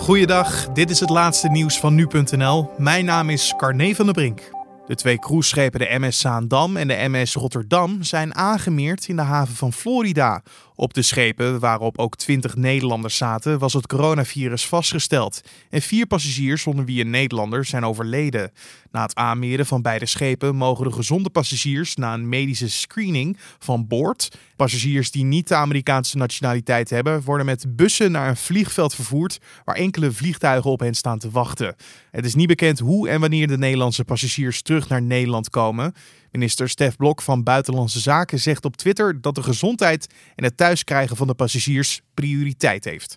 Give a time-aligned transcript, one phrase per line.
[0.00, 2.70] Goeiedag, dit is het laatste nieuws van nu.nl.
[2.78, 4.59] Mijn naam is Carne van der Brink.
[4.90, 9.54] De twee cruiseschepen, de MS Zaandam en de MS Rotterdam, zijn aangemeerd in de haven
[9.54, 10.42] van Florida.
[10.74, 15.40] Op de schepen, waarop ook 20 Nederlanders zaten, was het coronavirus vastgesteld.
[15.70, 18.52] En vier passagiers, onder wie een Nederlander, zijn overleden.
[18.90, 23.86] Na het aanmeren van beide schepen mogen de gezonde passagiers na een medische screening van
[23.86, 24.36] boord.
[24.56, 29.76] Passagiers die niet de Amerikaanse nationaliteit hebben, worden met bussen naar een vliegveld vervoerd waar
[29.76, 31.76] enkele vliegtuigen op hen staan te wachten.
[32.10, 35.94] Het is niet bekend hoe en wanneer de Nederlandse passagiers terug naar Nederland komen.
[36.30, 41.16] Minister Stef Blok van Buitenlandse Zaken zegt op Twitter dat de gezondheid en het thuiskrijgen
[41.16, 43.14] van de passagiers prioriteit heeft.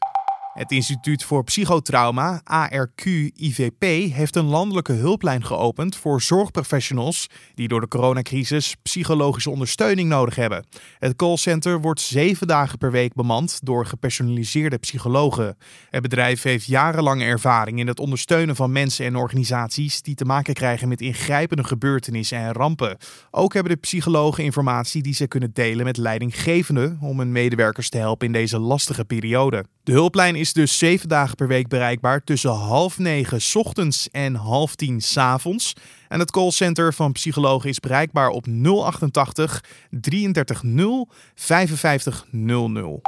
[0.53, 7.87] Het Instituut voor Psychotrauma, ARQ-IVP, heeft een landelijke hulplijn geopend voor zorgprofessionals die door de
[7.87, 10.65] coronacrisis psychologische ondersteuning nodig hebben.
[10.99, 15.57] Het callcenter wordt zeven dagen per week bemand door gepersonaliseerde psychologen.
[15.89, 20.53] Het bedrijf heeft jarenlang ervaring in het ondersteunen van mensen en organisaties die te maken
[20.53, 22.97] krijgen met ingrijpende gebeurtenissen en rampen.
[23.31, 27.97] Ook hebben de psychologen informatie die ze kunnen delen met leidinggevenden om hun medewerkers te
[27.97, 29.65] helpen in deze lastige periode.
[29.83, 34.75] De hulplijn is dus zeven dagen per week bereikbaar tussen half negen ochtends en half
[34.75, 35.73] tien avonds.
[36.07, 43.01] En het callcenter van psychologen is bereikbaar op 088 33 0 55 00.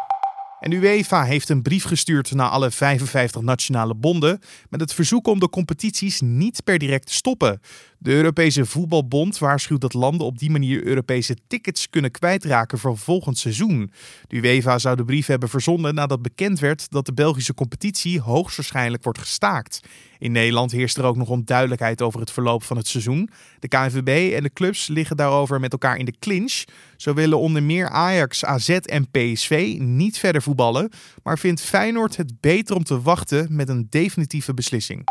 [0.59, 5.39] En UEFA heeft een brief gestuurd naar alle 55 nationale bonden met het verzoek om
[5.39, 7.61] de competities niet per direct te stoppen.
[8.06, 13.38] De Europese Voetbalbond waarschuwt dat landen op die manier Europese tickets kunnen kwijtraken voor volgend
[13.38, 13.92] seizoen.
[14.28, 19.03] De UEFA zou de brief hebben verzonden nadat bekend werd dat de Belgische competitie hoogstwaarschijnlijk
[19.03, 19.80] wordt gestaakt.
[20.17, 23.30] In Nederland heerst er ook nog onduidelijkheid over het verloop van het seizoen.
[23.59, 26.64] De KNVB en de clubs liggen daarover met elkaar in de clinch.
[26.97, 30.92] Zo willen onder meer Ajax, AZ en PSV niet verder voetballen,
[31.23, 35.03] maar vindt Feyenoord het beter om te wachten met een definitieve beslissing.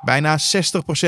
[0.00, 0.42] Bijna 60%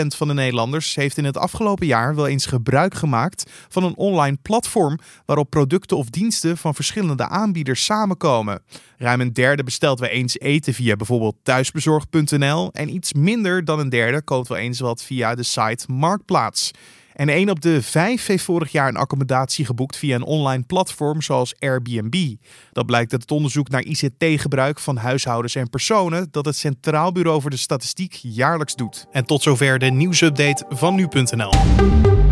[0.06, 4.38] van de Nederlanders heeft in het afgelopen jaar wel eens gebruik gemaakt van een online
[4.42, 8.62] platform waarop producten of diensten van verschillende aanbieders samenkomen.
[8.96, 13.88] Ruim een derde bestelt wel eens eten via bijvoorbeeld thuisbezorg.nl en iets minder dan een
[13.88, 16.70] derde koopt wel eens wat via de site Marktplaats.
[17.18, 21.22] En één op de vijf heeft vorig jaar een accommodatie geboekt via een online platform
[21.22, 22.34] zoals Airbnb.
[22.72, 27.40] Dat blijkt uit het onderzoek naar ICT-gebruik van huishoudens en personen dat het Centraal Bureau
[27.40, 29.06] voor de Statistiek jaarlijks doet.
[29.10, 32.27] En tot zover de nieuwsupdate van nu.nl.